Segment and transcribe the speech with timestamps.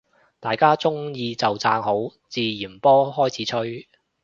[0.39, 3.87] 大家鍾意就讚好，自然波開始吹